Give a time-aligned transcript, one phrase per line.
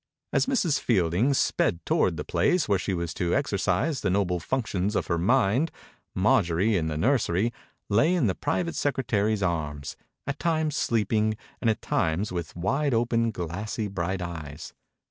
[0.33, 0.79] As Mrs.
[0.79, 5.05] Fielding sped toward the place where she was to ex ercise the noble functions of
[5.05, 5.69] her mind,
[6.15, 7.53] Marjorie, in the nursery,
[7.87, 9.95] lay in the private secretary's .arms,
[10.25, 14.73] at times sleeping and at times with wide open, glassy, bright eyes.